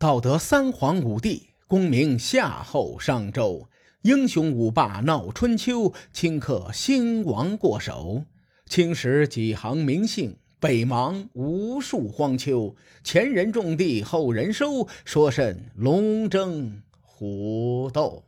[0.00, 3.68] 道德三皇五帝，功名夏后商周，
[4.00, 8.24] 英雄五霸闹春秋，顷刻兴亡过手。
[8.64, 12.74] 青史几行名姓，北邙无数荒丘。
[13.04, 18.24] 前人种地，后人收，说甚龙争虎斗？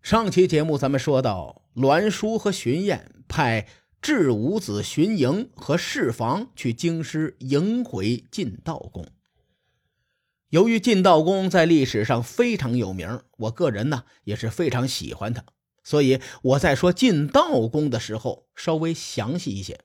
[0.00, 3.66] 上期节目咱们说到，栾书和荀偃派
[4.00, 9.06] 智武子荀盈和释防去京师迎回晋悼公。
[10.50, 15.44] 由于晋悼公在历史上非常有名，我个人呢也是非常喜欢他，
[15.82, 19.80] 所以我在说晋悼公的时候稍微详细一些。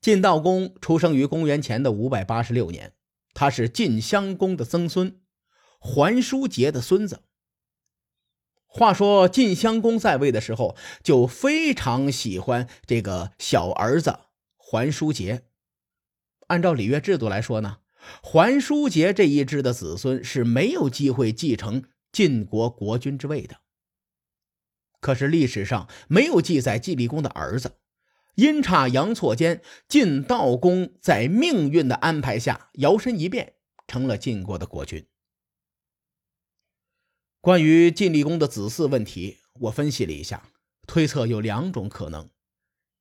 [0.00, 2.94] 晋悼公出生于公元前的五百八十六年，
[3.32, 5.20] 他是晋襄公的曾孙，
[5.78, 7.22] 桓叔杰的孙子。
[8.66, 14.18] 话说晋襄公在位的时候，就非常喜欢这个小儿子
[14.56, 15.44] 桓叔杰。
[16.48, 17.78] 按照礼乐制度来说呢，
[18.22, 23.60] 桓叔杰这一支的子孙是没有机会继承晋国国君之位的。
[25.00, 27.76] 可是历史上没有记载晋厉公的儿子，
[28.36, 33.54] 阴差阳错间，晋悼公在命运的安排下摇身一变，
[33.86, 35.06] 成了晋国的国君。
[37.40, 40.48] 关于晋厉公的子嗣问题，我分析了一下，
[40.86, 42.30] 推测有两种可能：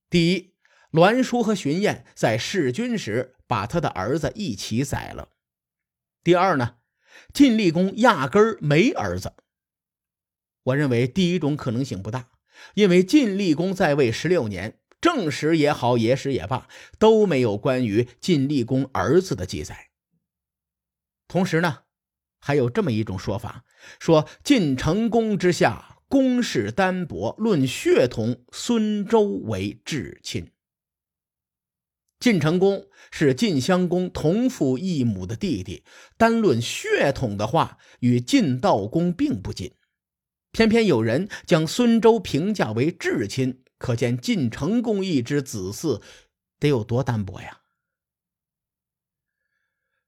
[0.10, 0.53] 第一，
[0.94, 5.30] 栾书和荀偃在弑君时把他的儿子一起宰了；
[6.24, 6.76] 第二呢，
[7.34, 9.34] 晋厉公压根儿没儿子。
[10.62, 12.30] 我认为第一种可能性不大，
[12.76, 16.68] 因为晋厉公在位十六年，正史也好，野史也罢，
[17.00, 19.90] 都没有关于晋厉公儿子的记载。
[21.28, 21.80] 同时呢。
[22.46, 23.64] 还有这么一种说法，
[24.02, 30.52] 说晋成公之下，公室单薄，论血统，孙周为至亲。
[32.24, 35.84] 晋成公是晋襄公同父异母的弟弟，
[36.16, 39.76] 单论血统的话，与晋悼公并不近。
[40.54, 46.02] 偏偏有人将孙周评价为至亲，可见晋成公一支子嗣
[46.60, 47.60] 得有多单薄呀！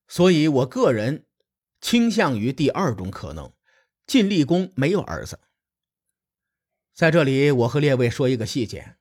[0.07, 1.25] 所以，我个人。
[1.81, 3.51] 倾向于第二种可能，
[4.07, 5.41] 晋厉公没有儿子。
[6.93, 8.95] 在这里，我和列位说一个细节。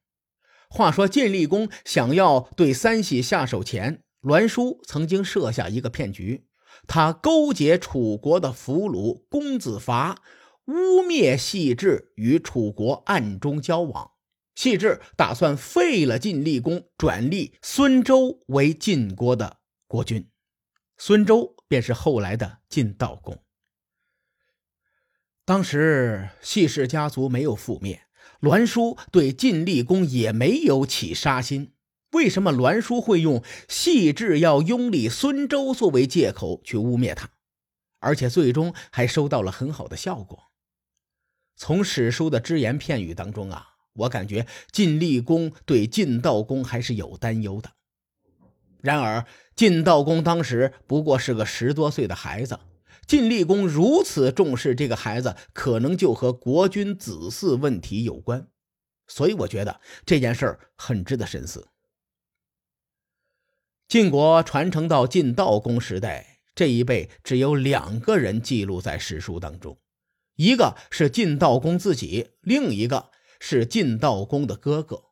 [0.75, 6.49] 话说晋厉公想要对三喜下手前，栾书曾经设下一个骗局，
[6.89, 10.21] 他勾结楚国的俘虏公子伐，
[10.65, 14.11] 污蔑细致与楚国暗中交往。
[14.57, 20.29] 细致打算废了晋厉公，转立孙周为晋国的国君。
[20.99, 23.41] 孙周便是后来的晋悼公。
[25.45, 28.04] 当时谢氏家族没有覆灭，
[28.41, 31.73] 栾书对晋厉公也没有起杀心。
[32.13, 37.31] 为什么栾书会用细致要拥立孙周作为借口去污蔑他，
[37.99, 40.51] 而且最终还收到了很好的效果？
[41.57, 47.73] 从史书的只言片语当中啊，我感觉晋厉公对晋悼公还是有担忧的。
[48.81, 49.25] 然而，
[49.57, 52.61] 晋悼公当时不过是个十多岁的孩子，
[53.07, 58.49] 晋厉公如此重视这个孩子，可能就和国君子嗣问题有关。
[59.07, 61.69] 所以，我觉得这件事儿很值得深思。
[63.87, 69.79] 晋国传承到晋悼公时代，这一辈只有两个人记录在史书当中，
[70.37, 75.05] 一个是晋悼公自己，另一个是晋悼公的哥哥。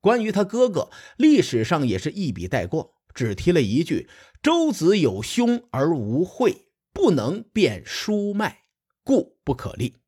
[0.00, 4.08] 关于他哥哥，历史上也是一笔带过，只提了一句
[4.42, 6.65] ：“周子有兄而无讳，
[6.96, 8.62] 不能辨书脉，
[9.04, 9.98] 故不可立。”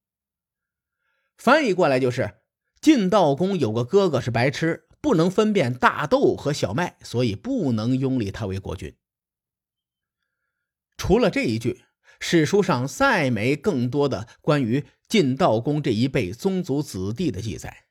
[1.37, 2.39] 翻译过来就是：
[2.81, 8.97] 晋悼公有个哥哥是白痴，不能分辨大豆和小麦，所以不能拥立他为国君。
[10.97, 11.85] 除了这一句，
[12.21, 17.85] 史书上再没更多的关于晋悼公这一辈宗族子弟的记载。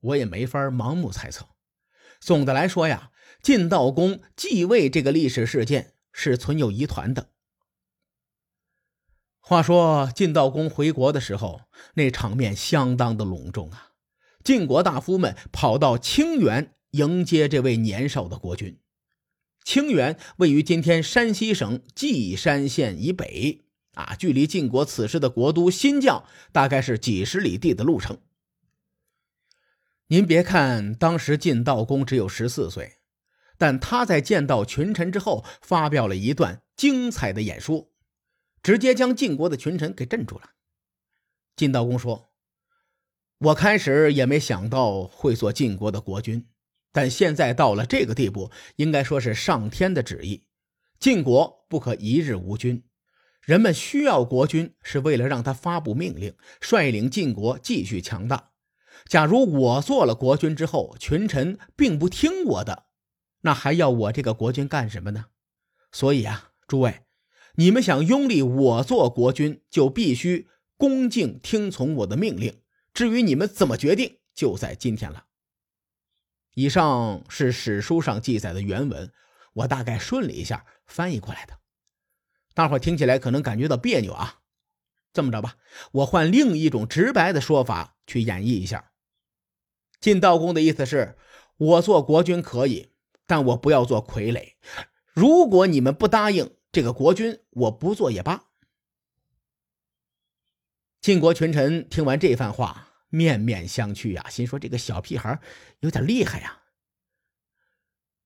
[0.00, 1.48] 我也没法盲目猜测。
[2.20, 3.10] 总的来说呀，
[3.42, 7.30] 晋悼公继位这个历史事件是存有疑团的。
[9.46, 11.60] 话说晋悼公回国的时候，
[11.96, 13.90] 那场面相当的隆重啊！
[14.42, 18.78] 晋国大夫们跑到清源迎接这位年少的国君。
[19.62, 28.16] 清源位于今天山西省稷山县以北啊，距离晋国此时的国都新绛大概是几十里地的路程。
[30.06, 32.94] 您别看当时晋悼公只有十四岁，
[33.58, 37.90] 但他在见到群臣之后，发表了一段精彩的演说，
[38.64, 40.50] 直接将晋国的群臣给镇住了。
[41.54, 42.30] 晋悼公说
[43.38, 46.48] ：“我开始也没想到会做晋国的国君，
[46.90, 50.46] 但现在到了这个地步，应该说是上天的旨意。
[50.98, 52.82] 晋国不可一日无君。
[53.42, 58.52] 人们需要国君，是为了让他发布命令，率领晋国继续强大。
[59.06, 62.86] 假如我做了国君之后，群臣并不听我的，
[63.42, 65.26] 那还要我这个国君干什么呢？
[65.92, 67.03] 所以啊，诸位，
[67.56, 72.60] 你们想拥立我做国君，就必须恭敬听从我的命令。
[72.92, 75.26] 至于你们怎么决定，就在今天了。
[76.54, 79.12] 以上是史书上记载的原文，
[79.54, 81.58] 我大概顺了一下翻译过来的。
[82.54, 84.40] 大伙听起来可能感觉到别扭啊，
[85.12, 85.56] 这么着吧，
[85.92, 88.92] 我换另一种直白的说法去演绎一下。
[90.00, 91.16] 晋悼公的意思是：
[91.56, 92.90] 我做国君可以，
[93.26, 94.52] 但我不要做傀儡。
[95.12, 98.46] 如果你们不答应这个国君，我不做也罢。
[101.00, 105.38] 晋国群臣听完这番话，面面相觑呀，心说这个小屁孩
[105.78, 106.62] 有点厉害呀。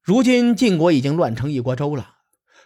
[0.03, 2.21] 如今晋国已经乱成一锅粥了。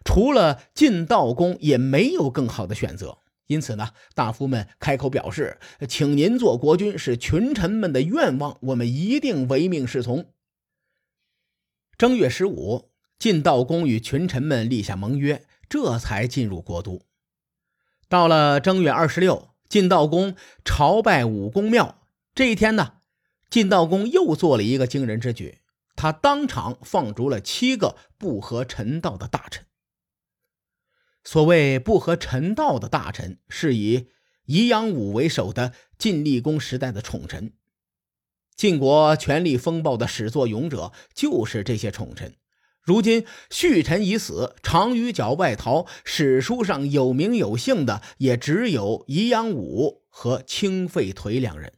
[0.04, 3.18] 除了晋悼公，也没有更好的选择。
[3.48, 5.58] 因此呢，大夫们开口表示
[5.88, 10.32] ：“请您做国君是群臣们的愿望，我们一定唯命是从。”
[11.98, 17.00] 正月十五，晋悼公与群臣们立下盟约，这才进入国都。
[18.06, 20.36] 到了正月二十六，晋悼公
[20.66, 22.06] 朝拜武公庙。
[22.34, 22.96] 这一天呢，
[23.48, 25.60] 晋悼公又做了一个惊人之举，
[25.96, 29.64] 他当场放逐了七个不合臣道的大臣。
[31.24, 34.08] 所谓不合臣道的大臣，是以
[34.44, 37.54] 宜阳武为首的晋厉公时代的宠臣。
[38.54, 42.36] 晋国权力风暴的始作俑者就是这些宠臣。
[42.82, 51.74] 如今续臣已死，长于角外逃，史书上有名有姓的也只有宜阳武和清废颓两人。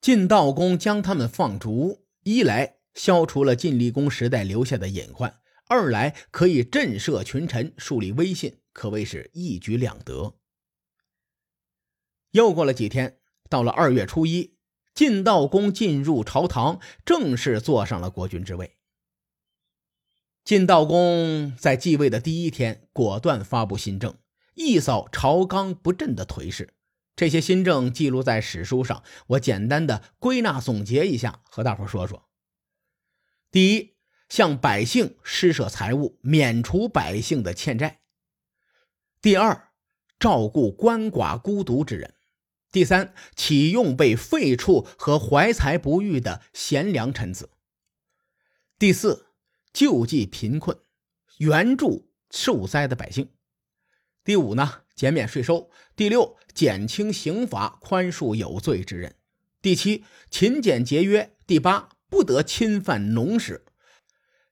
[0.00, 5.40] 晋悼公将他们放逐，一来消除了晋厉公时代留下的隐患。
[5.68, 10.36] 二来可以震慑群臣，树立威信，可谓是一举两得。
[12.32, 14.56] 又过了几天，到了二月初一，
[14.94, 18.79] 晋悼公进入朝堂，正式坐上了国君之位。
[20.44, 24.16] 晋悼公在继位的第一天，果断发布新政，
[24.54, 26.74] 一扫朝纲不振的颓势。
[27.16, 32.28] 这些新政记录在史书上，我简单的归纳总结一下，和大伙说说。
[33.50, 33.94] 第一。
[34.30, 37.98] 向百姓施舍财物，免除百姓的欠债。
[39.20, 39.70] 第二，
[40.20, 42.14] 照顾鳏寡孤独之人。
[42.70, 47.50] 第三，启用被废黜和怀才不遇的贤良臣子。
[48.78, 49.26] 第四，
[49.72, 50.76] 救济贫困，
[51.38, 53.28] 援助受灾的百姓。
[54.24, 55.70] 第五呢，减免税收。
[55.96, 59.16] 第六，减轻刑罚，宽恕有罪之人。
[59.62, 61.36] 第七，勤俭节约。
[61.46, 63.64] 第八，不得侵犯农时。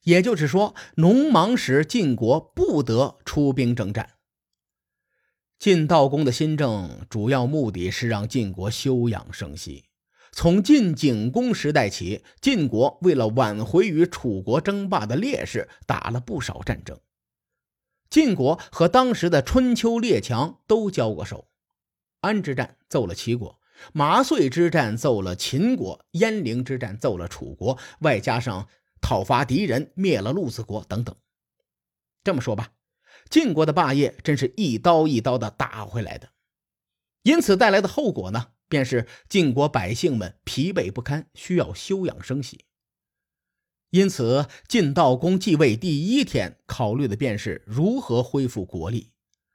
[0.02, 4.14] 也就是说，农忙时晋国不得出兵征战。
[5.58, 9.87] 晋悼公的新政主要目的是让晋国休养生息。
[10.32, 16.98] 从晋景公时代起，晋国为了挽回与楚国争霸的劣势，打了不少战争。
[18.10, 21.48] 晋国和当时的春秋列强都交过手，
[22.20, 23.60] 安之战揍了齐国，
[23.92, 28.68] 麻遂之战揍了秦国，鄢陵之战揍了楚国，外加上。
[29.00, 31.14] 讨伐敌人，灭了陆子国等等。
[32.24, 32.72] 这么说吧，
[33.30, 36.30] 晋国的霸业真是一刀一刀的打回来的。
[37.22, 42.64] 因此带来的后果呢，便是晋国百姓们疲惫不堪，需要休养生息。
[43.90, 49.10] 因此，晋悼公继位第一天，考虑的便是如何恢复国力。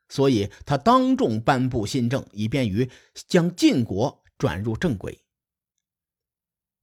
[0.09, 2.89] 所以他当众颁布新政，以便于
[3.27, 5.23] 将晋国转入正轨。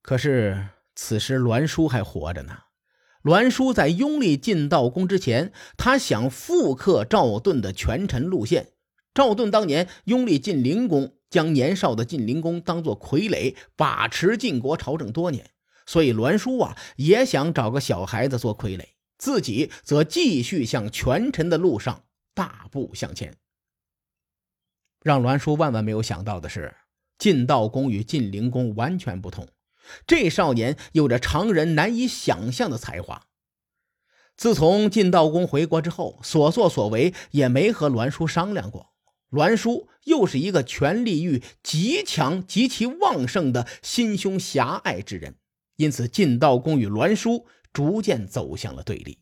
[0.03, 0.69] 可是。
[0.97, 2.59] 此时栾书还活着呢。
[3.23, 8.75] 栾书在拥立晋悼公之前，他想复刻赵盾的权臣路线。
[9.13, 15.51] 赵盾当年拥立晋灵公，将年少的晋灵公当作傀儡，把持晋国朝政多年。
[15.87, 18.85] 所以栾书啊，也想找个小孩子做傀儡，
[19.19, 23.37] 自己则继续向权臣的路上大步向前。
[25.03, 26.77] 让栾书万万没有想到的是，
[27.19, 29.49] 晋悼公与晋灵公完全不同。
[30.07, 33.27] 这少年有着常人难以想象的才华。
[34.37, 38.93] 自从晋悼公回国之后，所作所为也没和栾书商量过。
[39.31, 45.37] 栾书又是一个权力欲极强、极其旺盛的心胸狭隘之人，
[45.77, 49.19] 因此晋悼公与栾书逐渐走向了对立。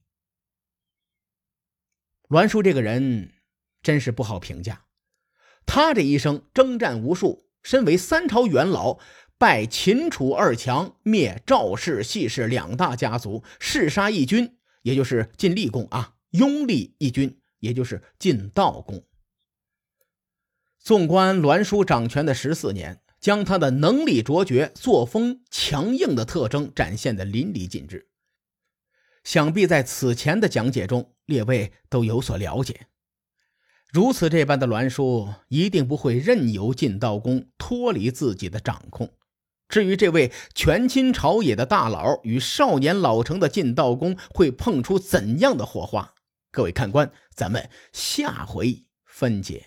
[2.29, 3.33] 栾书这个人
[3.83, 4.87] 真是不好评价，
[5.65, 8.99] 他这一生征战无数，身为三朝元老。
[9.41, 19.07] 拜秦楚二强，灭赵氏、谢氏两大家族，弑杀义军，也就是晋厉公啊，拥立一军，也就是晋悼公。
[20.89, 28.09] 纵观栾书掌权的十四年，将他的能力卓绝、作风强硬的特征展现的淋漓尽致。
[29.23, 32.87] 想必在此前的讲解中，列位都有所了解。
[33.93, 39.13] 如此这般的栾书，一定不会任由晋悼公脱离自己的掌控。
[39.69, 46.15] 至于这位权倾朝野的大佬与少年老成的晋悼公会碰出怎样的火花？
[46.51, 49.67] 各位看官，咱们下回分解。